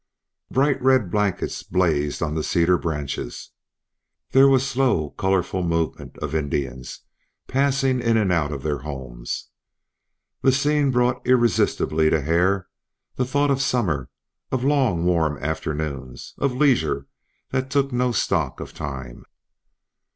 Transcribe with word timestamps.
Bright 0.49 0.81
red 0.81 1.11
blankets 1.11 1.61
blazed 1.61 2.23
on 2.23 2.33
the 2.33 2.41
cedar 2.41 2.79
branches. 2.79 3.51
There 4.31 4.47
was 4.47 4.65
slow 4.67 5.11
colorful 5.11 5.61
movement 5.61 6.17
of 6.23 6.33
Indians, 6.33 7.01
passing 7.45 7.99
in 8.01 8.17
and 8.17 8.31
out 8.31 8.51
of 8.51 8.63
their 8.63 8.79
homes. 8.79 9.49
The 10.41 10.51
scene 10.51 10.89
brought 10.89 11.21
irresistibly 11.27 12.09
to 12.09 12.19
Hare 12.21 12.67
the 13.15 13.25
thought 13.25 13.51
of 13.51 13.61
summer, 13.61 14.09
of 14.51 14.63
long 14.63 15.05
warm 15.05 15.37
afternoons, 15.37 16.33
of 16.39 16.51
leisure 16.55 17.05
that 17.51 17.69
took 17.69 17.91
no 17.93 18.11
stock 18.11 18.59
of 18.59 18.73
time. 18.73 19.23